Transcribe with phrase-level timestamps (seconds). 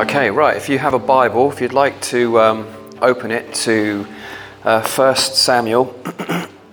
[0.00, 0.56] Okay, right.
[0.56, 2.66] If you have a Bible, if you'd like to um,
[3.02, 4.06] open it to
[4.64, 5.94] uh, 1 Samuel,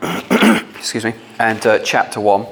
[0.79, 2.45] excuse me, and uh, chapter 1.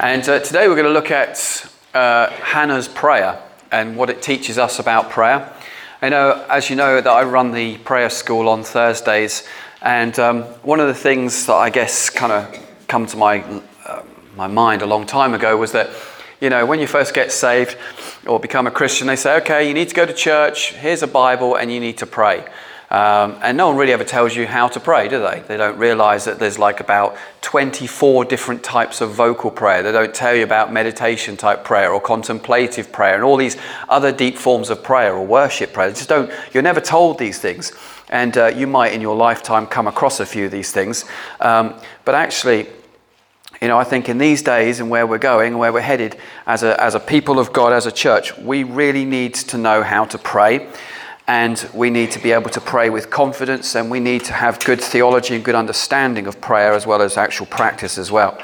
[0.00, 4.58] And uh, today we're going to look at uh, Hannah's prayer and what it teaches
[4.58, 5.54] us about prayer.
[6.02, 9.46] I know, as you know, that I run the prayer school on Thursdays,
[9.82, 13.44] and um, one of the things that I guess kind of come to my,
[13.86, 14.02] uh,
[14.36, 15.90] my mind a long time ago was that,
[16.40, 17.76] you know, when you first get saved
[18.26, 21.06] or become a Christian, they say, okay, you need to go to church, here's a
[21.06, 22.44] Bible, and you need to pray.
[22.90, 25.42] Um, and no one really ever tells you how to pray, do they?
[25.46, 29.82] They don't realize that there's like about 24 different types of vocal prayer.
[29.82, 33.58] They don't tell you about meditation type prayer or contemplative prayer and all these
[33.90, 35.88] other deep forms of prayer or worship prayer.
[35.88, 37.72] They just don't, you're never told these things.
[38.08, 41.04] And uh, you might in your lifetime come across a few of these things.
[41.40, 42.68] Um, but actually,
[43.60, 46.62] you know, I think in these days and where we're going, where we're headed as
[46.62, 50.06] a, as a people of God, as a church, we really need to know how
[50.06, 50.68] to pray.
[51.28, 54.58] And we need to be able to pray with confidence, and we need to have
[54.64, 58.36] good theology and good understanding of prayer as well as actual practice as well.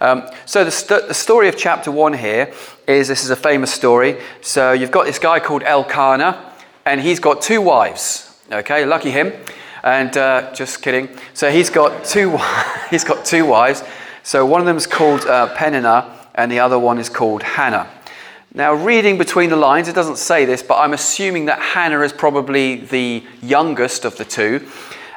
[0.00, 2.52] Um, so, the, st- the, story of chapter one here
[2.88, 4.18] is this is a famous story.
[4.40, 6.52] So, you've got this guy called Elkanah,
[6.84, 8.32] and he's got two wives.
[8.50, 9.32] Okay, lucky him.
[9.82, 11.08] And uh, just kidding.
[11.34, 12.38] So he's got two.
[12.90, 13.82] he's got two wives.
[14.22, 17.90] So one of them is called uh, Peninnah, and the other one is called Hannah.
[18.54, 22.12] Now, reading between the lines, it doesn't say this, but I'm assuming that Hannah is
[22.12, 24.68] probably the youngest of the two,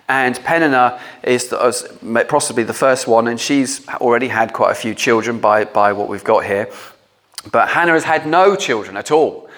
[0.07, 4.95] and Peninnah is the, possibly the first one, and she's already had quite a few
[4.95, 6.69] children by, by what we've got here.
[7.51, 9.49] But Hannah has had no children at all.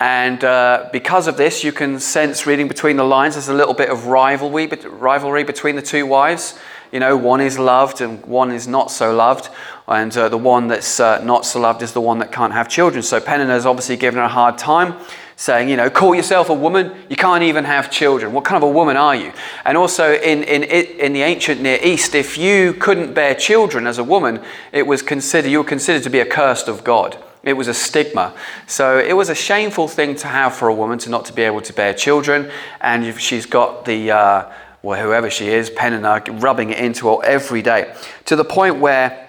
[0.00, 3.74] And uh, because of this, you can sense reading between the lines, there's a little
[3.74, 6.58] bit of rivalry, rivalry between the two wives.
[6.92, 9.50] You know, one is loved and one is not so loved.
[9.86, 12.68] And uh, the one that's uh, not so loved is the one that can't have
[12.68, 13.02] children.
[13.02, 14.94] So Peninnah's obviously given her a hard time,
[15.36, 18.32] saying, you know, call yourself a woman, you can't even have children.
[18.32, 19.32] What kind of a woman are you?
[19.64, 23.98] And also in, in, in the ancient Near East, if you couldn't bear children as
[23.98, 27.16] a woman, it was considered, you were considered to be accursed of God.
[27.44, 28.34] It was a stigma.
[28.66, 31.42] So it was a shameful thing to have for a woman to not to be
[31.42, 32.50] able to bear children.
[32.80, 34.52] And she's got the, uh,
[34.82, 37.94] well, whoever she is, Peninnah, rubbing it into her every day
[38.26, 39.28] to the point where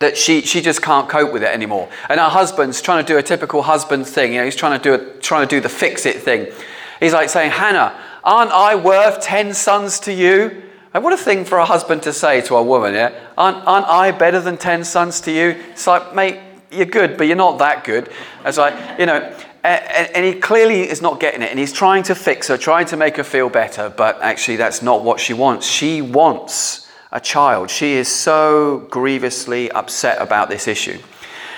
[0.00, 1.88] that she, she just can't cope with it anymore.
[2.08, 4.32] And her husband's trying to do a typical husband thing.
[4.32, 6.52] You know, he's trying to do, a, trying to do the fix it thing.
[7.00, 10.62] He's like saying, Hannah, aren't I worth 10 sons to you?
[10.92, 13.18] And what a thing for a husband to say to a woman, yeah?
[13.38, 15.56] Aren't, aren't I better than 10 sons to you?
[15.70, 16.38] It's like, mate,
[16.70, 18.10] you're good, but you're not that good.
[18.44, 19.34] It's like, you know,
[19.64, 22.86] and, and, he clearly is not getting it, and he's trying to fix her, trying
[22.86, 25.66] to make her feel better, but actually, that's not what she wants.
[25.66, 27.70] She wants a child.
[27.70, 30.98] She is so grievously upset about this issue.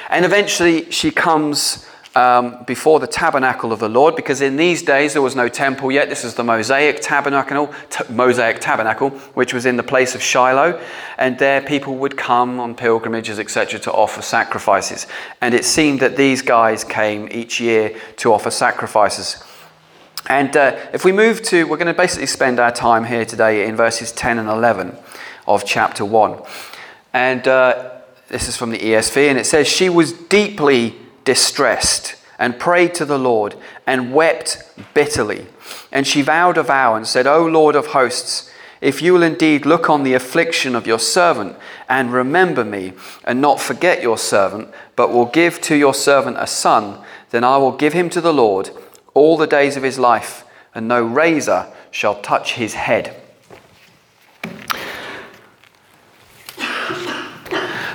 [0.09, 1.85] And eventually, she comes
[2.17, 5.93] um, before the tabernacle of the Lord, because in these days there was no temple
[5.93, 6.09] yet.
[6.09, 10.83] This is the Mosaic tabernacle, t- Mosaic tabernacle, which was in the place of Shiloh,
[11.19, 15.07] and there people would come on pilgrimages, etc., to offer sacrifices.
[15.43, 19.45] And it seemed that these guys came each year to offer sacrifices.
[20.31, 23.69] And uh, if we move to, we're going to basically spend our time here today
[23.69, 24.97] in verses 10 and 11
[25.47, 26.43] of chapter 1.
[27.13, 27.91] And uh,
[28.29, 33.05] this is from the ESV, and it says, She was deeply distressed and prayed to
[33.05, 33.55] the Lord
[33.87, 34.63] and wept
[34.95, 35.47] bitterly.
[35.93, 38.51] And she vowed a vow and said, O Lord of hosts,
[38.81, 41.57] if you will indeed look on the affliction of your servant
[41.89, 42.93] and remember me
[43.25, 47.57] and not forget your servant, but will give to your servant a son, then I
[47.57, 48.71] will give him to the Lord
[49.15, 50.45] all the days of his life,
[50.75, 53.17] and no razor shall touch his head.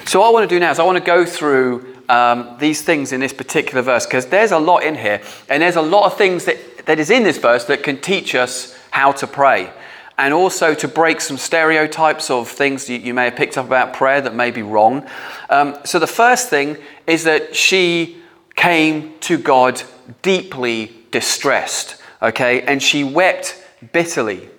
[0.07, 2.81] So, what I want to do now is I want to go through um, these
[2.81, 6.05] things in this particular verse because there's a lot in here, and there's a lot
[6.05, 9.71] of things that, that is in this verse that can teach us how to pray.
[10.17, 13.93] And also to break some stereotypes of things you, you may have picked up about
[13.93, 15.07] prayer that may be wrong.
[15.49, 16.77] Um, so, the first thing
[17.07, 18.17] is that she
[18.55, 19.81] came to God
[20.21, 24.49] deeply distressed, okay, and she wept bitterly.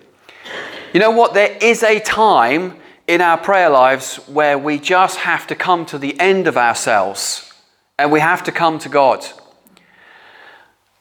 [0.91, 1.35] You know what?
[1.35, 2.75] There is a time
[3.07, 7.51] in our prayer lives where we just have to come to the end of ourselves
[7.99, 9.25] and we have to come to God.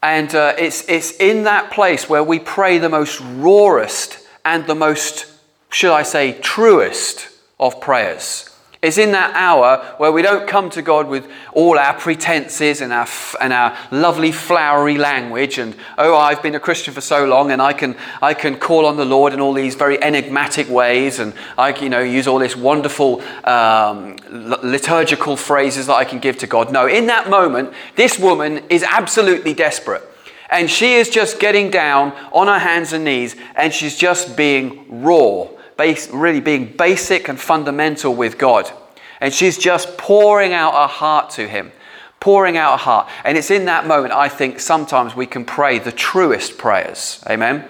[0.02, 4.74] And uh, it's, it's in that place where we pray the most rawest and the
[4.74, 5.26] most,
[5.70, 7.28] should I say, truest
[7.60, 8.51] of prayers.
[8.82, 12.92] It's in that hour where we don't come to God with all our pretenses and
[12.92, 13.06] our,
[13.40, 17.62] and our lovely flowery language and, oh, I've been a Christian for so long and
[17.62, 21.32] I can, I can call on the Lord in all these very enigmatic ways and
[21.56, 26.48] I you know, use all this wonderful um, liturgical phrases that I can give to
[26.48, 26.72] God.
[26.72, 30.02] No, in that moment, this woman is absolutely desperate.
[30.50, 35.04] And she is just getting down on her hands and knees and she's just being
[35.04, 35.46] raw
[35.82, 38.70] base, really being basic and fundamental with God.
[39.20, 41.72] And she's just pouring out her heart to Him,
[42.20, 43.08] pouring out her heart.
[43.24, 47.20] And it's in that moment, I think, sometimes we can pray the truest prayers.
[47.28, 47.64] Amen?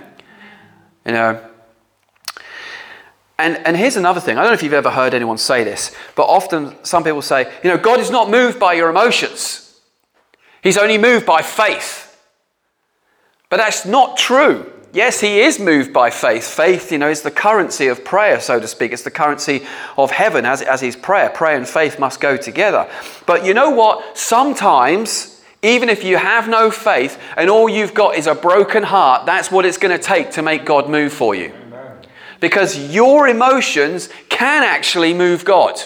[1.06, 1.48] You know,
[3.38, 4.36] and, and here's another thing.
[4.36, 7.50] I don't know if you've ever heard anyone say this, but often some people say,
[7.64, 9.80] you know, God is not moved by your emotions,
[10.62, 12.10] He's only moved by faith.
[13.48, 16.44] But that's not true yes, he is moved by faith.
[16.44, 18.92] Faith, you know, is the currency of prayer, so to speak.
[18.92, 19.64] It's the currency
[19.96, 21.30] of heaven, as, as is prayer.
[21.30, 22.88] Prayer and faith must go together.
[23.26, 24.16] But you know what?
[24.16, 29.26] Sometimes, even if you have no faith and all you've got is a broken heart,
[29.26, 31.52] that's what it's going to take to make God move for you.
[32.40, 35.80] Because your emotions can actually move God.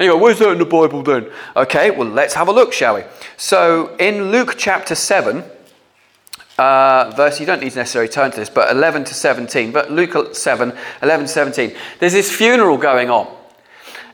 [0.00, 1.30] Anyway, where's that in the Bible then?
[1.54, 3.02] Okay, well, let's have a look, shall we?
[3.36, 5.44] So, in Luke chapter 7,
[6.58, 9.90] uh, verse, you don't need to necessarily turn to this, but 11 to 17, but
[9.90, 10.72] Luke 7,
[11.02, 11.76] 11 to 17.
[11.98, 13.34] There's this funeral going on,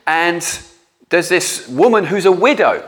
[0.07, 0.41] and
[1.09, 2.87] there's this woman who's a widow,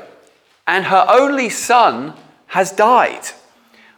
[0.67, 2.13] and her only son
[2.47, 3.23] has died.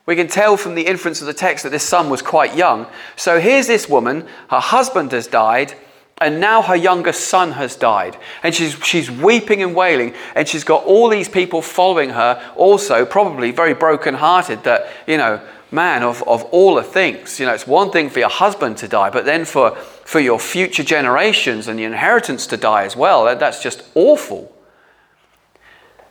[0.05, 2.87] We can tell from the inference of the text that this son was quite young.
[3.15, 5.75] So here's this woman, her husband has died,
[6.23, 8.17] and now her youngest son has died.
[8.41, 13.05] And she's, she's weeping and wailing, and she's got all these people following her, also
[13.05, 15.41] probably very broken-hearted that, you know,
[15.71, 18.87] man, of, of all the things, you know, it's one thing for your husband to
[18.87, 19.71] die, but then for,
[20.05, 24.55] for your future generations and the inheritance to die as well, that, that's just awful.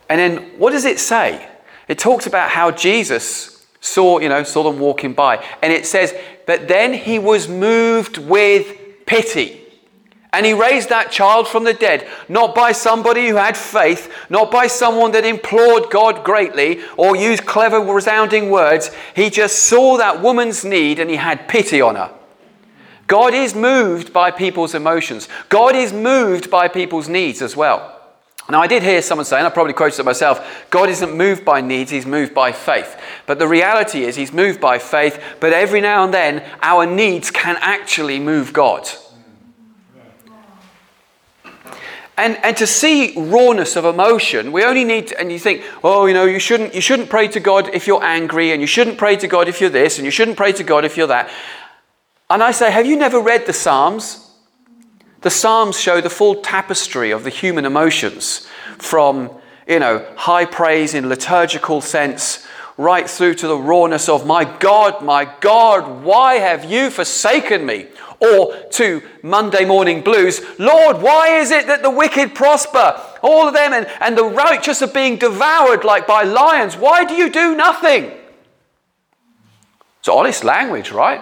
[0.09, 1.49] And then what does it say?
[1.87, 5.43] It talks about how Jesus saw, you know, saw them walking by.
[5.61, 6.13] And it says,
[6.45, 9.62] but then he was moved with pity.
[10.33, 14.49] And he raised that child from the dead, not by somebody who had faith, not
[14.49, 18.89] by someone that implored God greatly or used clever, resounding words.
[19.15, 22.11] He just saw that woman's need and he had pity on her.
[23.05, 27.91] God is moved by people's emotions, God is moved by people's needs as well.
[28.49, 31.45] Now, I did hear someone say, and I probably quoted it myself God isn't moved
[31.45, 32.99] by needs, He's moved by faith.
[33.27, 37.29] But the reality is, He's moved by faith, but every now and then our needs
[37.29, 38.89] can actually move God.
[42.15, 46.05] And, and to see rawness of emotion, we only need, to, and you think, oh,
[46.05, 48.99] you know, you shouldn't, you shouldn't pray to God if you're angry, and you shouldn't
[48.99, 51.31] pray to God if you're this, and you shouldn't pray to God if you're that.
[52.29, 54.31] And I say, have you never read the Psalms?
[55.21, 59.31] The Psalms show the full tapestry of the human emotions from,
[59.67, 62.45] you know, high praise in liturgical sense
[62.77, 67.87] right through to the rawness of, my God, my God, why have you forsaken me?
[68.23, 73.01] or to Monday morning blues, Lord, why is it that the wicked prosper?
[73.21, 76.77] All of them and, and the righteous are being devoured like by lions.
[76.77, 78.11] Why do you do nothing?
[79.99, 81.21] It's honest language, right?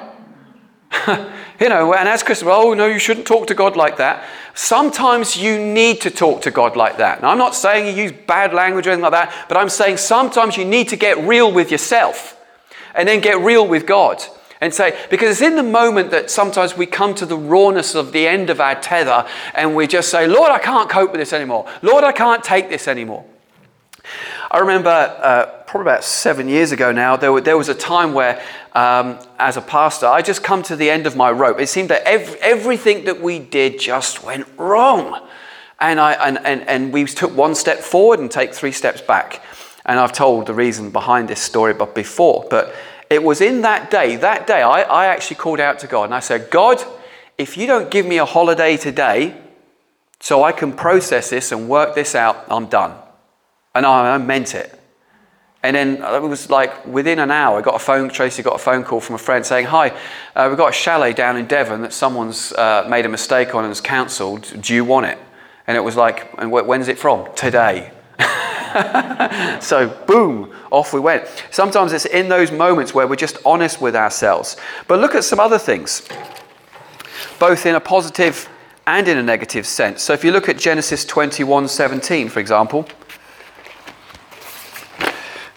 [1.61, 4.25] you know, and as Christians, oh no, you shouldn't talk to God like that.
[4.55, 7.21] Sometimes you need to talk to God like that.
[7.21, 9.97] Now, I'm not saying you use bad language or anything like that, but I'm saying
[9.97, 12.35] sometimes you need to get real with yourself
[12.95, 14.23] and then get real with God
[14.59, 18.11] and say, because it's in the moment that sometimes we come to the rawness of
[18.11, 21.31] the end of our tether and we just say, Lord, I can't cope with this
[21.31, 21.69] anymore.
[21.83, 23.23] Lord, I can't take this anymore.
[24.51, 28.43] I remember uh, probably about seven years ago now, there, there was a time where,
[28.73, 31.57] um, as a pastor, I just come to the end of my rope.
[31.57, 35.25] It seemed that every, everything that we did just went wrong.
[35.79, 39.41] And, I, and, and, and we took one step forward and take three steps back.
[39.85, 42.45] And I've told the reason behind this story but before.
[42.49, 42.75] But
[43.09, 46.13] it was in that day, that day, I, I actually called out to God and
[46.13, 46.83] I said, God,
[47.37, 49.33] if you don't give me a holiday today
[50.19, 52.97] so I can process this and work this out, I'm done.
[53.73, 54.77] And I, meant it.
[55.63, 58.59] And then it was like within an hour, I got a phone, Tracy got a
[58.59, 59.89] phone call from a friend saying, Hi,
[60.35, 63.63] uh, we've got a chalet down in Devon that someone's uh, made a mistake on
[63.63, 64.53] and has cancelled.
[64.59, 65.19] Do you want it?
[65.67, 67.33] And it was like, And when's it from?
[67.35, 67.91] Today.
[69.61, 71.27] so, boom, off we went.
[71.51, 74.57] Sometimes it's in those moments where we're just honest with ourselves.
[74.87, 76.07] But look at some other things,
[77.37, 78.49] both in a positive
[78.87, 80.01] and in a negative sense.
[80.01, 82.87] So, if you look at Genesis 21 17, for example.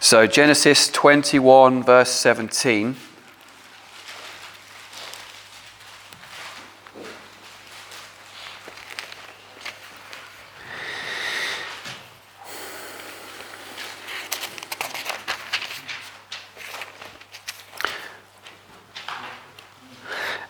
[0.05, 2.95] So, Genesis 21, verse 17.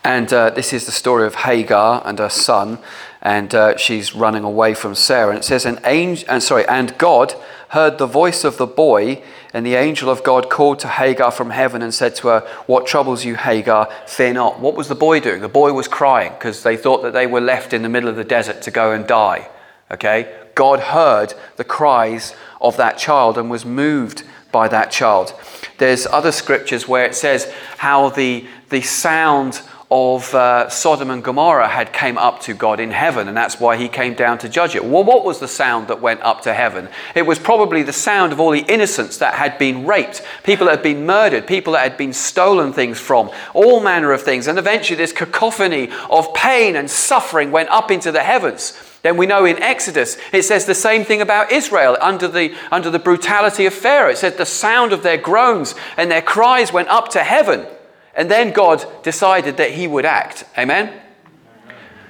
[0.03, 2.79] And uh, this is the story of Hagar and her son,
[3.21, 5.29] and uh, she's running away from Sarah.
[5.29, 7.35] And it says, "An angel, and sorry, and God
[7.69, 9.21] heard the voice of the boy
[9.55, 12.85] and the angel of God called to Hagar from heaven and said to her, What
[12.85, 13.89] troubles you, Hagar?
[14.05, 14.59] Fear not.
[14.59, 15.39] What was the boy doing?
[15.39, 18.17] The boy was crying because they thought that they were left in the middle of
[18.17, 19.49] the desert to go and die.
[19.89, 20.41] Okay?
[20.55, 25.33] God heard the cries of that child and was moved by that child.
[25.77, 29.61] There's other scriptures where it says how the, the sound
[29.91, 33.77] of uh, Sodom and Gomorrah had came up to God in heaven, and that's why
[33.77, 34.83] he came down to judge it.
[34.83, 36.89] Well, what was the sound that went up to heaven?
[37.13, 40.77] It was probably the sound of all the innocents that had been raped, people that
[40.77, 44.47] had been murdered, people that had been stolen things from, all manner of things.
[44.47, 48.73] And eventually, this cacophony of pain and suffering went up into the heavens.
[49.03, 52.89] Then we know in Exodus, it says the same thing about Israel under the, under
[52.89, 54.09] the brutality of Pharaoh.
[54.09, 57.67] It said the sound of their groans and their cries went up to heaven.
[58.15, 60.45] And then God decided that He would act.
[60.57, 61.01] Amen?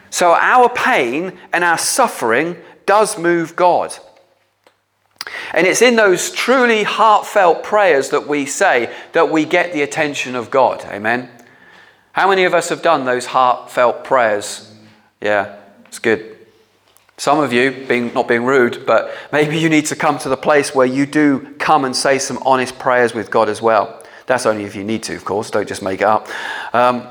[0.10, 3.94] So our pain and our suffering does move God.
[5.54, 10.36] And it's in those truly heartfelt prayers that we say that we get the attention
[10.36, 10.86] of God.
[10.86, 11.30] Amen?
[12.12, 14.72] How many of us have done those heartfelt prayers?
[15.20, 16.38] Yeah, it's good.
[17.18, 20.38] Some of you, being, not being rude, but maybe you need to come to the
[20.38, 24.04] place where you do come and say some honest prayers with God as well.
[24.26, 25.52] That's only if you need to, of course.
[25.52, 26.28] Don't just make it up.
[26.74, 27.08] Um,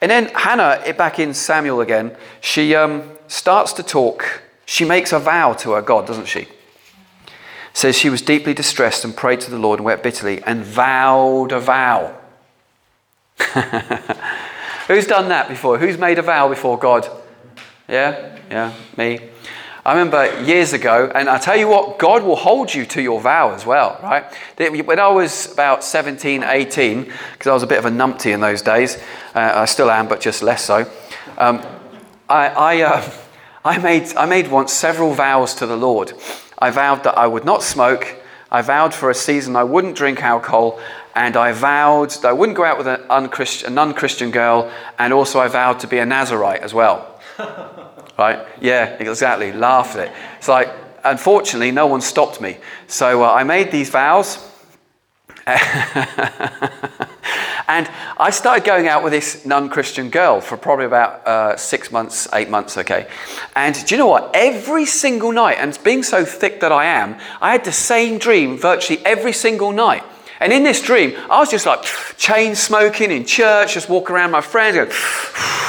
[0.00, 4.42] and then Hannah, back in Samuel again, she um, starts to talk.
[4.66, 6.46] She makes a vow to her God, doesn't she?
[7.72, 11.52] Says she was deeply distressed and prayed to the Lord and wept bitterly and vowed
[11.52, 12.16] a vow.
[14.86, 15.78] Who's done that before?
[15.78, 17.08] Who's made a vow before God?
[17.88, 19.20] Yeah, yeah, me.
[19.86, 23.20] I remember years ago, and I tell you what, God will hold you to your
[23.20, 24.24] vow as well, right?
[24.56, 28.40] When I was about 17, 18, because I was a bit of a numpty in
[28.40, 28.96] those days,
[29.34, 30.90] uh, I still am, but just less so.
[31.36, 31.62] Um,
[32.30, 33.10] I, I, uh,
[33.66, 36.14] I, made, I made once several vows to the Lord.
[36.58, 38.16] I vowed that I would not smoke.
[38.50, 40.80] I vowed for a season I wouldn't drink alcohol,
[41.14, 45.12] and I vowed that I wouldn't go out with an unchristian, a non-Christian girl, and
[45.12, 47.20] also I vowed to be a Nazarite as well.
[48.18, 48.46] right?
[48.60, 49.52] Yeah, exactly.
[49.52, 50.12] Laugh at it.
[50.38, 50.72] It's like,
[51.04, 52.56] unfortunately, no one stopped me.
[52.86, 54.50] So uh, I made these vows.
[55.46, 55.60] and
[58.16, 62.26] I started going out with this non Christian girl for probably about uh, six months,
[62.32, 63.08] eight months, okay.
[63.54, 64.30] And do you know what?
[64.32, 68.56] Every single night, and being so thick that I am, I had the same dream
[68.56, 70.02] virtually every single night.
[70.40, 71.84] And in this dream, I was just like
[72.16, 74.90] chain smoking in church, just walking around my friends, going,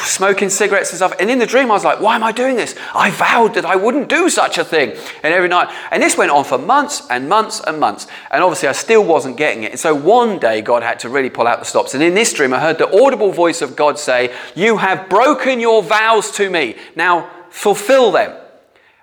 [0.05, 1.13] smoking cigarettes and stuff.
[1.19, 2.75] And in the dream, I was like, why am I doing this?
[2.93, 4.91] I vowed that I wouldn't do such a thing.
[5.23, 8.07] And every night, and this went on for months and months and months.
[8.31, 9.71] And obviously, I still wasn't getting it.
[9.71, 11.93] And so one day, God had to really pull out the stops.
[11.93, 15.59] And in this dream, I heard the audible voice of God say, You have broken
[15.59, 16.75] your vows to me.
[16.95, 18.35] Now fulfill them.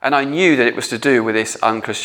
[0.03, 1.55] And I knew that it was to do with this,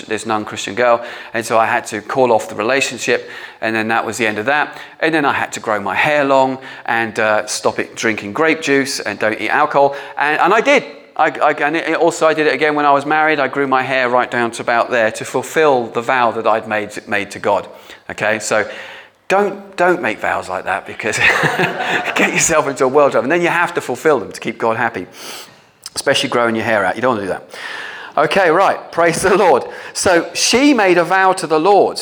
[0.08, 1.06] this non Christian girl.
[1.34, 3.28] And so I had to call off the relationship.
[3.60, 4.80] And then that was the end of that.
[5.00, 8.62] And then I had to grow my hair long and uh, stop it drinking grape
[8.62, 9.96] juice and don't eat alcohol.
[10.16, 10.84] And, and I did.
[11.16, 13.40] I, I, and also, I did it again when I was married.
[13.40, 16.68] I grew my hair right down to about there to fulfill the vow that I'd
[16.68, 17.68] made, made to God.
[18.08, 18.72] Okay, so
[19.28, 21.18] don't, don't make vows like that because
[22.16, 24.60] get yourself into a world of, and then you have to fulfill them to keep
[24.60, 25.08] God happy,
[25.96, 26.96] especially growing your hair out.
[26.96, 27.60] You don't want to do that.
[28.18, 28.92] Okay, right.
[28.92, 29.64] Praise the Lord.
[29.94, 32.02] So she made a vow to the Lord.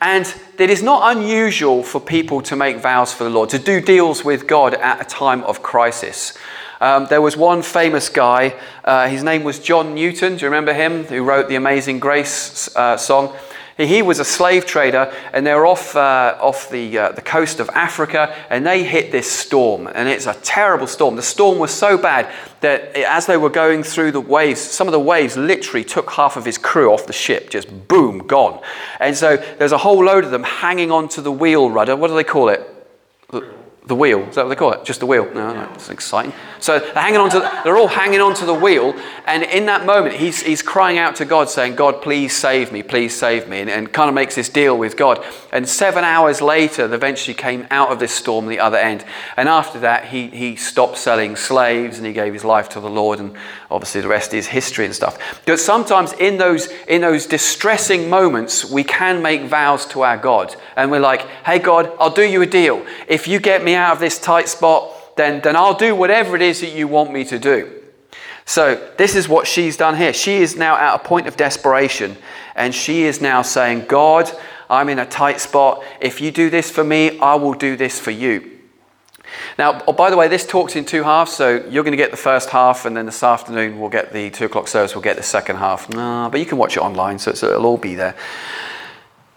[0.00, 3.80] And it is not unusual for people to make vows for the Lord, to do
[3.80, 6.38] deals with God at a time of crisis.
[6.80, 10.36] Um, there was one famous guy, uh, his name was John Newton.
[10.36, 11.04] Do you remember him?
[11.04, 13.34] Who wrote the Amazing Grace uh, song?
[13.76, 17.58] He was a slave trader, and they were off, uh, off the, uh, the coast
[17.58, 19.88] of Africa, and they hit this storm.
[19.88, 21.16] And it's a terrible storm.
[21.16, 24.92] The storm was so bad that as they were going through the waves, some of
[24.92, 28.62] the waves literally took half of his crew off the ship, just boom, gone.
[29.00, 31.96] And so there's a whole load of them hanging onto the wheel rudder.
[31.96, 32.70] What do they call it?
[33.86, 34.20] The wheel.
[34.20, 34.82] Is that what they call it?
[34.82, 35.26] Just the wheel.
[35.34, 36.32] No, no, it's exciting.
[36.58, 40.14] So they're hanging onto, they're all hanging on to the wheel, and in that moment,
[40.14, 43.68] he's, he's crying out to God, saying, God, please save me, please save me, and,
[43.68, 45.22] and kind of makes this deal with God.
[45.52, 49.04] And seven hours later, they eventually came out of this storm the other end.
[49.36, 52.88] And after that, he, he stopped selling slaves and he gave his life to the
[52.88, 53.36] Lord, and
[53.70, 55.42] obviously the rest is history and stuff.
[55.44, 60.56] But sometimes in those, in those distressing moments, we can make vows to our God,
[60.76, 62.86] and we're like, hey, God, I'll do you a deal.
[63.06, 66.42] If you get me out of this tight spot, then, then I'll do whatever it
[66.42, 67.80] is that you want me to do.
[68.46, 70.12] So, this is what she's done here.
[70.12, 72.16] She is now at a point of desperation,
[72.54, 74.30] and she is now saying, God,
[74.68, 75.82] I'm in a tight spot.
[76.00, 78.50] If you do this for me, I will do this for you.
[79.58, 82.10] Now, oh, by the way, this talk's in two halves, so you're going to get
[82.10, 85.16] the first half, and then this afternoon we'll get the two o'clock service, we'll get
[85.16, 85.88] the second half.
[85.88, 88.14] No, but you can watch it online, so it'll all be there.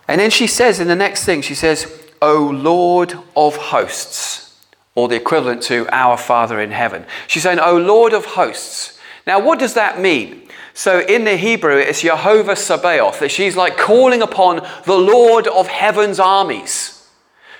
[0.07, 4.55] And then she says in the next thing, she says, O Lord of hosts,
[4.95, 7.05] or the equivalent to our Father in heaven.
[7.27, 8.99] She's saying, O Lord of hosts.
[9.25, 10.47] Now, what does that mean?
[10.73, 13.19] So in the Hebrew, it's Jehovah Sabaoth.
[13.19, 16.93] That she's like calling upon the Lord of heaven's armies.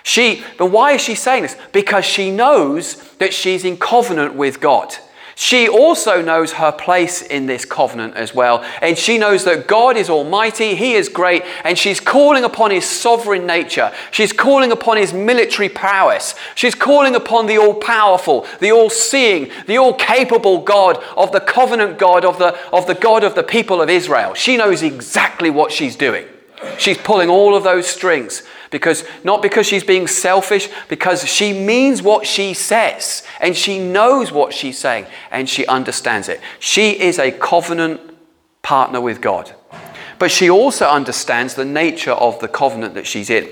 [0.03, 1.57] She, but why is she saying this?
[1.73, 4.95] Because she knows that she's in covenant with God.
[5.39, 8.65] She also knows her place in this covenant as well.
[8.81, 12.89] And she knows that God is almighty, He is great, and she's calling upon His
[12.89, 13.93] sovereign nature.
[14.09, 16.33] She's calling upon His military prowess.
[16.55, 21.39] She's calling upon the all powerful, the all seeing, the all capable God of the
[21.39, 24.33] covenant God of the, of the God of the people of Israel.
[24.33, 26.25] She knows exactly what she's doing.
[26.79, 28.41] She's pulling all of those strings
[28.71, 34.31] because not because she's being selfish, because she means what she says and she knows
[34.31, 36.41] what she's saying and she understands it.
[36.59, 38.01] She is a covenant
[38.61, 39.53] partner with God.
[40.19, 43.47] But she also understands the nature of the covenant that she's in.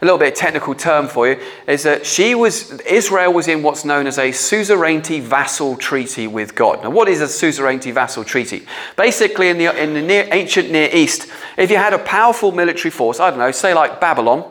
[0.00, 3.84] A little bit technical term for you is that she was Israel was in what's
[3.84, 6.82] known as a suzerainty vassal treaty with God.
[6.82, 8.66] Now, what is a suzerainty vassal treaty?
[8.96, 12.90] Basically, in the in the near, ancient Near East, if you had a powerful military
[12.90, 14.44] force, I don't know, say like Babylon,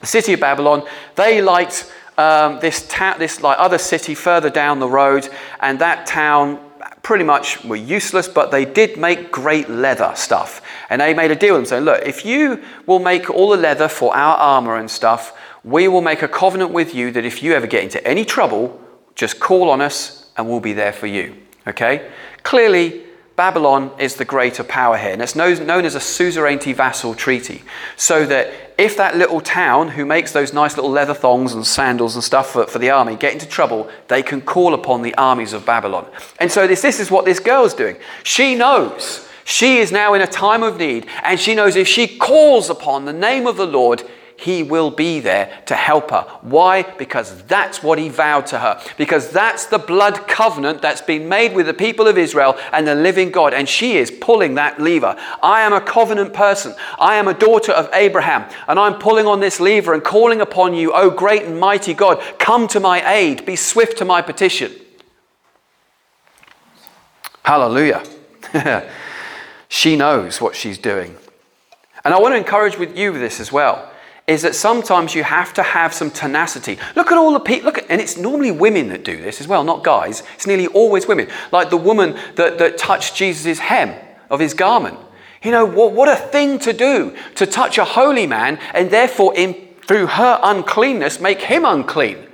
[0.00, 4.80] the city of Babylon, they liked um, this, ta- this like other city further down
[4.80, 5.28] the road,
[5.60, 6.58] and that town
[7.02, 10.62] pretty much were useless, but they did make great leather stuff.
[10.90, 13.56] And they made a deal with them saying, Look, if you will make all the
[13.56, 17.42] leather for our armor and stuff, we will make a covenant with you that if
[17.42, 18.80] you ever get into any trouble,
[19.14, 21.36] just call on us and we'll be there for you.
[21.66, 22.10] Okay?
[22.42, 23.04] Clearly,
[23.38, 27.62] Babylon is the greater power here, and it's known as a suzerainty vassal treaty.
[27.96, 32.16] So that if that little town who makes those nice little leather thongs and sandals
[32.16, 35.52] and stuff for, for the army get into trouble, they can call upon the armies
[35.52, 36.10] of Babylon.
[36.40, 37.96] And so this, this is what this girl's doing.
[38.24, 42.18] She knows she is now in a time of need, and she knows if she
[42.18, 44.02] calls upon the name of the Lord,
[44.38, 46.22] he will be there to help her.
[46.42, 46.82] Why?
[46.82, 48.80] Because that's what He vowed to her.
[48.96, 52.94] Because that's the blood covenant that's been made with the people of Israel and the
[52.94, 53.52] living God.
[53.52, 55.16] And she is pulling that lever.
[55.42, 56.76] I am a covenant person.
[57.00, 58.48] I am a daughter of Abraham.
[58.68, 62.22] And I'm pulling on this lever and calling upon you, O great and mighty God,
[62.38, 63.44] come to my aid.
[63.44, 64.70] Be swift to my petition.
[67.42, 68.04] Hallelujah.
[69.68, 71.16] she knows what she's doing.
[72.04, 73.90] And I want to encourage with you this as well
[74.28, 76.78] is that sometimes you have to have some tenacity.
[76.94, 79.48] Look at all the people, look at, and it's normally women that do this as
[79.48, 80.22] well, not guys.
[80.34, 81.28] It's nearly always women.
[81.50, 83.94] Like the woman that, that touched Jesus' hem
[84.28, 84.98] of his garment.
[85.42, 89.34] You know, what, what a thing to do to touch a holy man and therefore,
[89.34, 89.54] in,
[89.86, 92.26] through her uncleanness, make him unclean.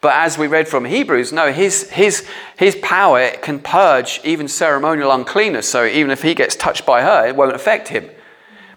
[0.00, 5.10] But as we read from Hebrews, no, his, his, his power can purge even ceremonial
[5.10, 5.68] uncleanness.
[5.68, 8.08] So even if he gets touched by her, it won't affect him.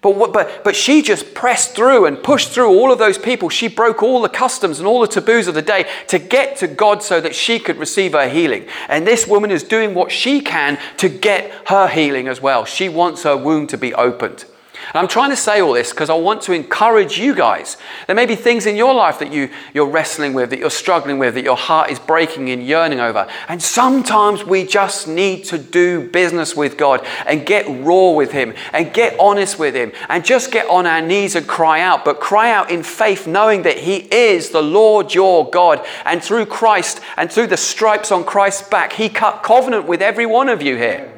[0.01, 3.49] But, but, but she just pressed through and pushed through all of those people.
[3.49, 6.67] She broke all the customs and all the taboos of the day to get to
[6.67, 8.67] God so that she could receive her healing.
[8.89, 12.65] And this woman is doing what she can to get her healing as well.
[12.65, 14.45] She wants her wound to be opened.
[14.87, 17.77] And I'm trying to say all this because I want to encourage you guys.
[18.07, 21.19] There may be things in your life that you, you're wrestling with, that you're struggling
[21.19, 23.27] with, that your heart is breaking and yearning over.
[23.49, 28.53] And sometimes we just need to do business with God and get raw with Him
[28.71, 32.05] and get honest with Him and just get on our knees and cry out.
[32.05, 35.85] But cry out in faith, knowing that He is the Lord your God.
[36.05, 40.25] And through Christ and through the stripes on Christ's back, He cut covenant with every
[40.25, 41.16] one of you here.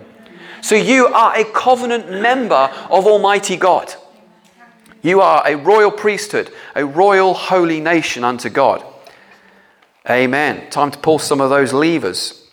[0.62, 3.93] So you are a covenant member of Almighty God.
[5.02, 8.84] You are a royal priesthood, a royal holy nation unto God.
[10.10, 10.69] Amen.
[10.69, 12.48] Time to pull some of those levers.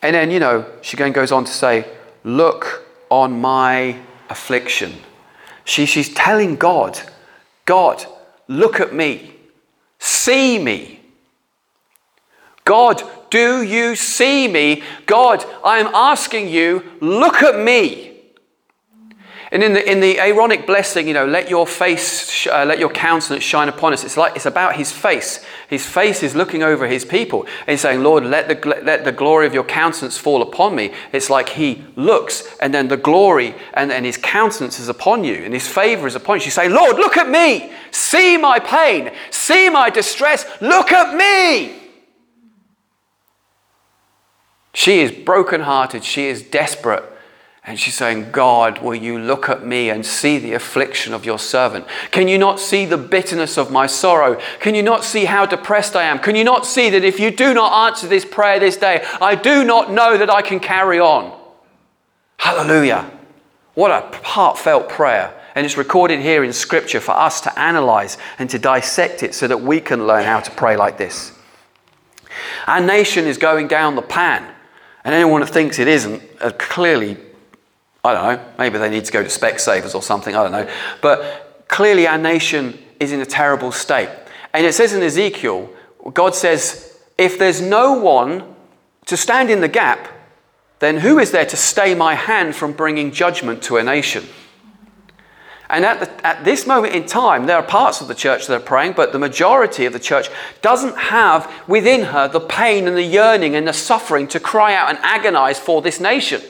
[0.00, 1.86] And then, you know, she again goes on to say,
[2.24, 4.94] Look on my affliction.
[5.64, 7.00] She, she's telling God,
[7.64, 8.04] God,
[8.48, 9.34] look at me,
[9.98, 11.00] see me.
[12.64, 13.02] God,
[13.34, 14.84] do you see me?
[15.06, 18.12] God, I am asking you, look at me.
[19.50, 22.90] And in the, in the Aaronic blessing, you know, let your face, uh, let your
[22.90, 24.04] countenance shine upon us.
[24.04, 25.44] It's like it's about his face.
[25.68, 27.42] His face is looking over his people.
[27.42, 30.92] And he's saying, Lord, let the, let the glory of your countenance fall upon me.
[31.12, 35.34] It's like he looks and then the glory and, and his countenance is upon you
[35.34, 36.44] and his favor is upon you.
[36.44, 37.72] You say, Lord, look at me.
[37.90, 39.10] See my pain.
[39.32, 40.46] See my distress.
[40.60, 41.83] Look at me.
[44.74, 46.04] She is brokenhearted.
[46.04, 47.04] She is desperate.
[47.66, 51.38] And she's saying, God, will you look at me and see the affliction of your
[51.38, 51.86] servant?
[52.10, 54.38] Can you not see the bitterness of my sorrow?
[54.60, 56.18] Can you not see how depressed I am?
[56.18, 59.34] Can you not see that if you do not answer this prayer this day, I
[59.34, 61.40] do not know that I can carry on?
[62.36, 63.10] Hallelujah.
[63.72, 65.32] What a heartfelt prayer.
[65.54, 69.48] And it's recorded here in Scripture for us to analyze and to dissect it so
[69.48, 71.32] that we can learn how to pray like this.
[72.66, 74.53] Our nation is going down the pan.
[75.04, 77.18] And anyone that thinks it isn't uh, clearly
[78.04, 80.70] I don't know, maybe they need to go to Specsavers or something, I don't know.
[81.00, 84.10] But clearly, our nation is in a terrible state.
[84.52, 85.70] And it says in Ezekiel,
[86.12, 88.54] God says, if there's no one
[89.06, 90.08] to stand in the gap,
[90.80, 94.26] then who is there to stay my hand from bringing judgment to a nation?
[95.70, 98.54] And at, the, at, this moment in time, there are parts of the church that
[98.54, 100.28] are praying, but the majority of the church
[100.60, 104.90] doesn't have within her the pain and the yearning and the suffering to cry out
[104.90, 106.42] and agonize for this nation.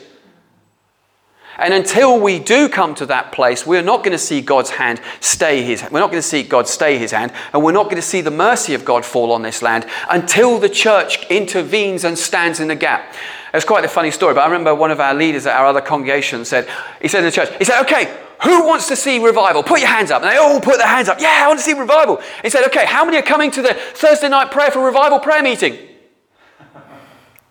[1.57, 4.99] And until we do come to that place, we're not going to see God's hand
[5.21, 5.93] stay his hand.
[5.93, 8.19] we're not going to see God stay his hand, and we're not going to see
[8.19, 12.67] the mercy of God fall on this land until the church intervenes and stands in
[12.67, 13.13] the gap.
[13.53, 15.79] It's quite a funny story, but I remember one of our leaders at our other
[15.79, 16.67] congregation said,
[17.01, 19.63] he said in the church, he said, okay, who wants to see revival?
[19.63, 20.21] Put your hands up.
[20.21, 21.19] And they all put their hands up.
[21.19, 22.21] Yeah, I want to see revival.
[22.41, 25.41] He said, okay, how many are coming to the Thursday night prayer for revival prayer
[25.41, 25.77] meeting?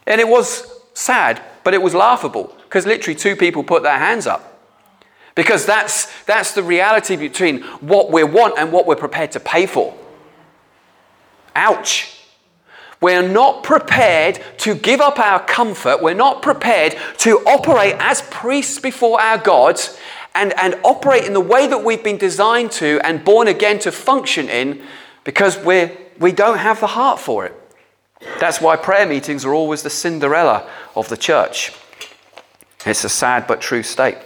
[0.06, 4.26] And it was sad, but it was laughable because literally two people put their hands
[4.26, 4.50] up.
[5.34, 9.66] Because that's, that's the reality between what we want and what we're prepared to pay
[9.66, 9.94] for.
[11.56, 12.10] Ouch.
[13.00, 16.02] We're not prepared to give up our comfort.
[16.02, 19.98] We're not prepared to operate as priests before our gods
[20.34, 23.92] and, and operate in the way that we've been designed to and born again to
[23.92, 24.82] function in
[25.22, 27.54] because we're, we don't have the heart for it.
[28.40, 31.72] That's why prayer meetings are always the Cinderella of the church.
[32.86, 34.18] It's a sad but true state.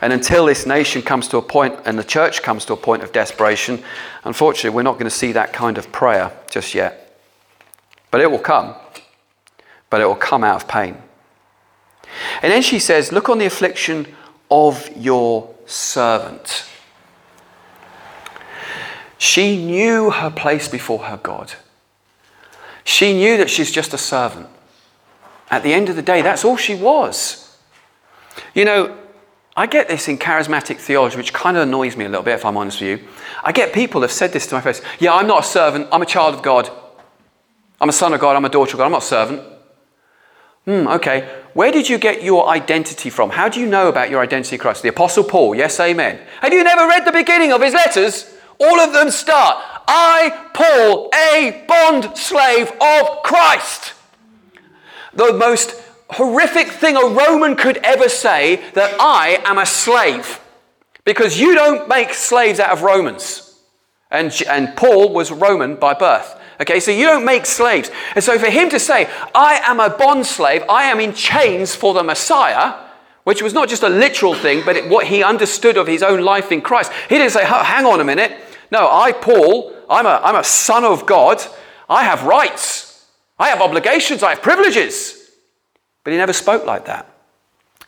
[0.00, 3.02] And until this nation comes to a point and the church comes to a point
[3.02, 3.82] of desperation,
[4.24, 7.18] unfortunately, we're not going to see that kind of prayer just yet.
[8.10, 8.74] But it will come.
[9.90, 10.96] But it will come out of pain.
[12.42, 14.06] And then she says, Look on the affliction
[14.50, 16.68] of your servant.
[19.18, 21.54] She knew her place before her God.
[22.84, 24.48] She knew that she's just a servant.
[25.50, 27.56] At the end of the day, that's all she was.
[28.54, 28.98] You know,
[29.56, 32.44] I get this in charismatic theology, which kind of annoys me a little bit, if
[32.44, 33.08] I'm honest with you.
[33.42, 36.02] I get people have said this to my face Yeah, I'm not a servant, I'm
[36.02, 36.68] a child of God.
[37.80, 39.42] I'm a son of God, I'm a daughter of God, I'm not a servant.
[40.64, 41.42] Hmm, okay.
[41.54, 43.30] Where did you get your identity from?
[43.30, 44.82] How do you know about your identity in Christ?
[44.82, 46.20] The Apostle Paul, yes, amen.
[46.40, 48.34] Have you never read the beginning of his letters?
[48.58, 53.92] All of them start I, Paul, a bond slave of Christ.
[55.14, 60.40] The most horrific thing a Roman could ever say that I am a slave.
[61.04, 63.60] Because you don't make slaves out of Romans.
[64.10, 66.40] And, and Paul was Roman by birth.
[66.60, 67.90] Okay, so you don't make slaves.
[68.14, 71.74] And so for him to say, I am a bond slave, I am in chains
[71.74, 72.74] for the Messiah,
[73.24, 76.22] which was not just a literal thing, but it, what he understood of his own
[76.22, 76.92] life in Christ.
[77.08, 78.32] He didn't say, hang on a minute.
[78.70, 81.42] No, I, Paul, I'm a, I'm a son of God.
[81.88, 83.06] I have rights.
[83.38, 84.22] I have obligations.
[84.22, 85.30] I have privileges.
[86.04, 87.10] But he never spoke like that.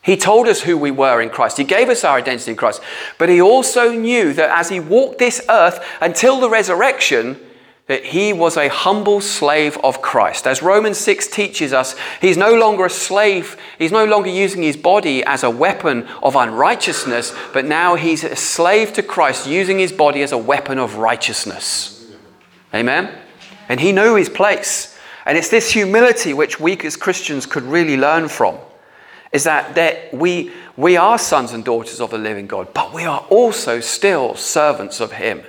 [0.03, 1.57] He told us who we were in Christ.
[1.57, 2.81] He gave us our identity in Christ.
[3.19, 7.41] But he also knew that as he walked this earth until the resurrection,
[7.87, 10.47] that he was a humble slave of Christ.
[10.47, 13.57] As Romans 6 teaches us, he's no longer a slave.
[13.79, 18.35] He's no longer using his body as a weapon of unrighteousness, but now he's a
[18.35, 22.13] slave to Christ, using his body as a weapon of righteousness.
[22.75, 23.17] Amen?
[23.69, 24.99] And he knew his place.
[25.25, 28.59] And it's this humility which we as Christians could really learn from.
[29.33, 33.05] Is that, that we, we are sons and daughters of the living God, but we
[33.05, 35.43] are also still servants of Him.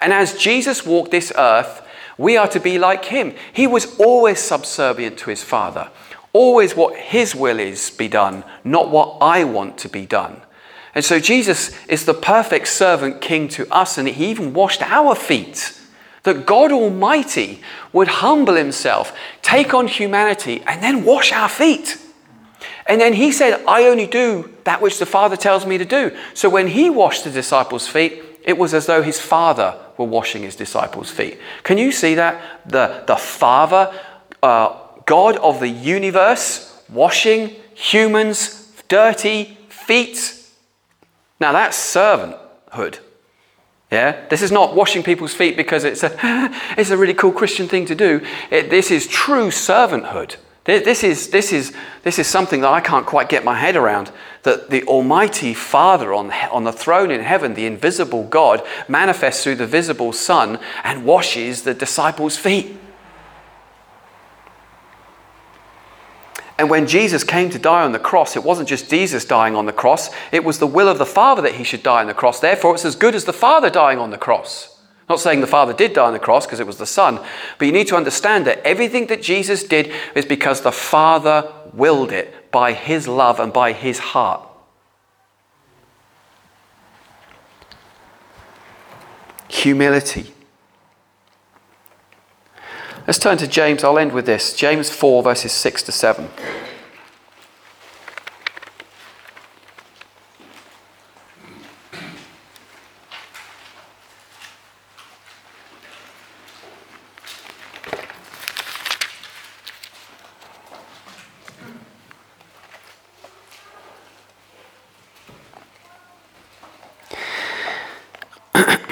[0.00, 1.86] And as Jesus walked this earth,
[2.18, 3.34] we are to be like Him.
[3.52, 5.90] He was always subservient to His Father.
[6.32, 10.40] Always what His will is be done, not what I want to be done.
[10.94, 15.14] And so Jesus is the perfect servant king to us, and He even washed our
[15.14, 15.76] feet
[16.22, 17.60] that God Almighty
[17.92, 21.98] would humble himself, take on humanity, and then wash our feet.
[22.86, 26.16] And then he said, I only do that which the Father tells me to do.
[26.34, 30.42] So when he washed the disciples' feet, it was as though his Father were washing
[30.42, 31.38] his disciples' feet.
[31.62, 32.68] Can you see that?
[32.68, 33.92] The, the Father,
[34.42, 34.76] uh,
[35.06, 40.36] God of the universe, washing humans' dirty feet.
[41.38, 43.00] Now that's servanthood.
[43.90, 46.16] Yeah, this is not washing people's feet because it's a,
[46.78, 48.24] it's a really cool Christian thing to do.
[48.50, 50.36] It, this is true servanthood.
[50.64, 51.74] This is, this, is,
[52.04, 54.12] this is something that I can't quite get my head around.
[54.42, 59.56] That the Almighty Father on, on the throne in heaven, the invisible God, manifests through
[59.56, 62.76] the visible Son and washes the disciples' feet.
[66.58, 69.64] And when Jesus came to die on the cross, it wasn't just Jesus dying on
[69.64, 72.14] the cross, it was the will of the Father that he should die on the
[72.14, 72.40] cross.
[72.40, 74.79] Therefore, it's as good as the Father dying on the cross.
[75.10, 77.18] Not saying the Father did die on the cross because it was the Son,
[77.58, 82.12] but you need to understand that everything that Jesus did is because the Father willed
[82.12, 84.46] it by his love and by his heart.
[89.48, 90.32] Humility.
[93.04, 93.82] Let's turn to James.
[93.82, 96.30] I'll end with this James 4, verses 6 to 7.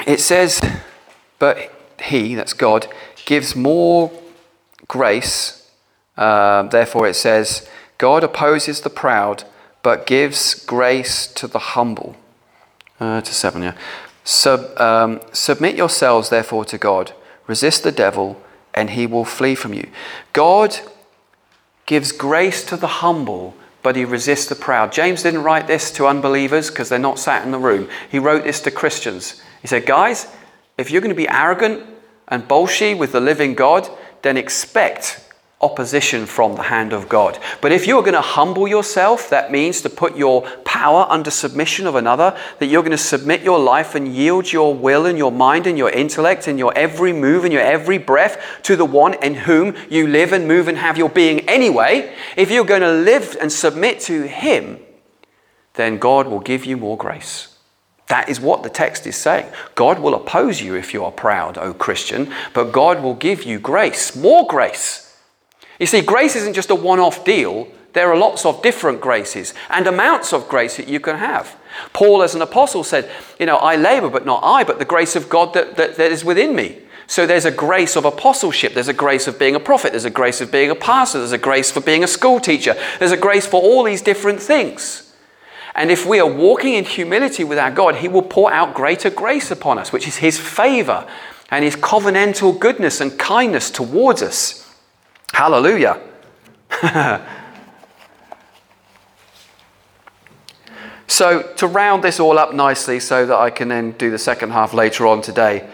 [0.08, 0.62] It says,
[1.38, 2.88] but he, that's God,
[3.26, 4.10] gives more
[4.88, 5.70] grace.
[6.16, 7.68] Uh, therefore, it says,
[7.98, 9.44] God opposes the proud,
[9.82, 12.16] but gives grace to the humble.
[12.98, 13.76] Uh, to seven, yeah.
[14.24, 17.12] Sub, um, submit yourselves, therefore, to God.
[17.46, 18.40] Resist the devil,
[18.72, 19.90] and he will flee from you.
[20.32, 20.78] God
[21.84, 24.90] gives grace to the humble, but he resists the proud.
[24.90, 27.90] James didn't write this to unbelievers because they're not sat in the room.
[28.10, 29.42] He wrote this to Christians.
[29.60, 30.26] He said, Guys,
[30.76, 31.84] if you're going to be arrogant
[32.28, 33.88] and bolshy with the living God,
[34.22, 35.24] then expect
[35.60, 37.38] opposition from the hand of God.
[37.60, 41.86] But if you're going to humble yourself, that means to put your power under submission
[41.86, 45.32] of another, that you're going to submit your life and yield your will and your
[45.32, 49.14] mind and your intellect and your every move and your every breath to the one
[49.14, 52.14] in whom you live and move and have your being anyway.
[52.36, 54.78] If you're going to live and submit to Him,
[55.74, 57.47] then God will give you more grace.
[58.08, 59.46] That is what the text is saying.
[59.74, 63.58] God will oppose you if you are proud, O Christian, but God will give you
[63.58, 65.16] grace, more grace.
[65.78, 67.68] You see, grace isn't just a one off deal.
[67.92, 71.56] There are lots of different graces and amounts of grace that you can have.
[71.92, 75.14] Paul, as an apostle, said, You know, I labor, but not I, but the grace
[75.14, 76.78] of God that, that, that is within me.
[77.06, 80.10] So there's a grace of apostleship, there's a grace of being a prophet, there's a
[80.10, 83.16] grace of being a pastor, there's a grace for being a school teacher, there's a
[83.16, 85.07] grace for all these different things.
[85.78, 89.10] And if we are walking in humility with our God, He will pour out greater
[89.10, 91.06] grace upon us, which is His favor
[91.52, 94.68] and His covenantal goodness and kindness towards us.
[95.32, 96.00] Hallelujah.
[101.06, 104.50] so, to round this all up nicely so that I can then do the second
[104.50, 105.70] half later on today,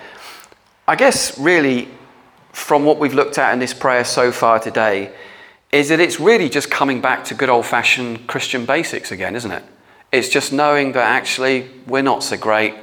[0.86, 1.88] I guess really
[2.52, 5.14] from what we've looked at in this prayer so far today
[5.72, 9.50] is that it's really just coming back to good old fashioned Christian basics again, isn't
[9.50, 9.64] it?
[10.14, 12.74] It's just knowing that actually we're not so great.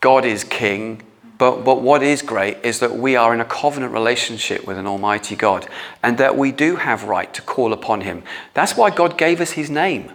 [0.00, 1.02] God is king.
[1.38, 4.86] But, but what is great is that we are in a covenant relationship with an
[4.86, 5.66] almighty God
[6.02, 8.24] and that we do have right to call upon him.
[8.52, 10.12] That's why God gave us his name.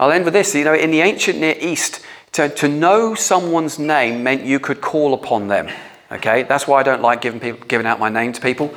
[0.00, 0.54] I'll end with this.
[0.54, 2.00] You know, in the ancient Near East,
[2.32, 5.68] to, to know someone's name meant you could call upon them.
[6.10, 6.44] Okay?
[6.44, 8.74] That's why I don't like giving, people, giving out my name to people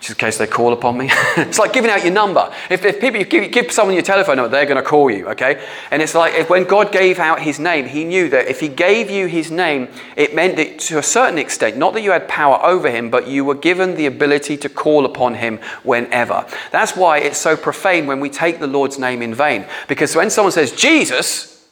[0.00, 1.08] just in case they call upon me.
[1.36, 2.52] it's like giving out your number.
[2.70, 5.62] If, if people, give, give, someone your telephone number, they're going to call you, okay?
[5.90, 8.68] And it's like if, when God gave out his name, he knew that if he
[8.68, 12.28] gave you his name, it meant that to a certain extent, not that you had
[12.28, 16.46] power over him, but you were given the ability to call upon him whenever.
[16.72, 19.66] That's why it's so profane when we take the Lord's name in vain.
[19.86, 21.68] Because when someone says Jesus,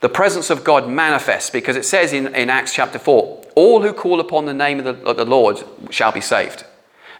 [0.00, 3.92] the presence of God manifests because it says in, in Acts chapter 4 all who
[3.92, 6.64] call upon the name of the, of the Lord shall be saved.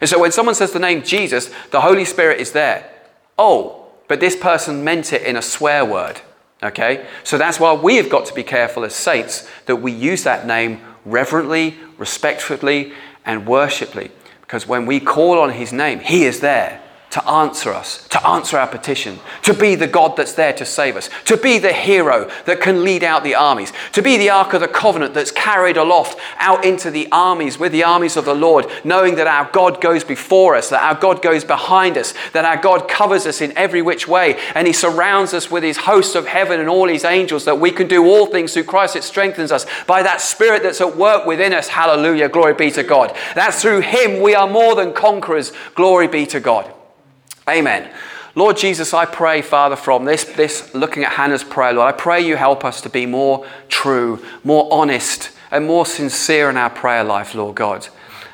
[0.03, 2.91] And so when someone says the name Jesus, the Holy Spirit is there.
[3.39, 6.19] Oh, but this person meant it in a swear word.
[6.61, 7.07] Okay?
[7.23, 10.45] So that's why we have got to be careful as saints that we use that
[10.45, 12.91] name reverently, respectfully,
[13.25, 14.11] and worshipfully.
[14.41, 16.82] Because when we call on his name, he is there
[17.13, 20.95] to answer us, to answer our petition, to be the God that's there to save
[20.95, 24.55] us, to be the hero that can lead out the armies, to be the Ark
[24.55, 28.33] of the Covenant that's carried aloft out into the armies with the armies of the
[28.33, 32.45] Lord, knowing that our God goes before us, that our God goes behind us, that
[32.45, 36.15] our God covers us in every which way, and He surrounds us with His hosts
[36.15, 39.03] of heaven and all His angels, that we can do all things through Christ that
[39.03, 41.67] strengthens us by that Spirit that's at work within us.
[41.67, 42.27] Hallelujah.
[42.27, 43.15] Glory be to God.
[43.35, 45.51] That through Him we are more than conquerors.
[45.75, 46.73] Glory be to God.
[47.47, 47.91] Amen.
[48.35, 52.25] Lord Jesus, I pray, Father, from this, this looking at Hannah's prayer, Lord, I pray
[52.25, 57.03] you help us to be more true, more honest, and more sincere in our prayer
[57.03, 57.87] life, Lord God.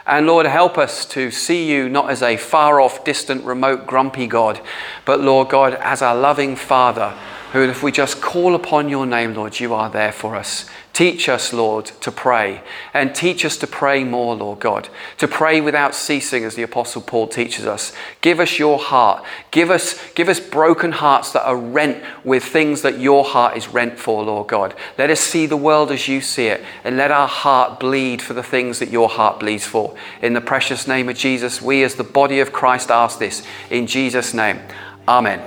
[0.05, 4.25] And Lord, help us to see you not as a far off, distant, remote, grumpy
[4.25, 4.61] God,
[5.05, 7.09] but Lord God, as our loving Father,
[7.51, 10.69] who, if we just call upon your name, Lord, you are there for us.
[10.99, 12.61] Teach us, Lord, to pray
[12.93, 17.01] and teach us to pray more, Lord God, to pray without ceasing, as the Apostle
[17.01, 17.93] Paul teaches us.
[18.19, 19.23] Give us your heart.
[19.49, 23.69] Give us, give us broken hearts that are rent with things that your heart is
[23.69, 24.75] rent for, Lord God.
[24.97, 28.33] Let us see the world as you see it and let our heart bleed for
[28.33, 29.95] the things that your heart bleeds for.
[30.21, 33.41] In the precious name of Jesus, we as the body of Christ ask this.
[33.69, 34.59] In Jesus' name,
[35.07, 35.39] Amen.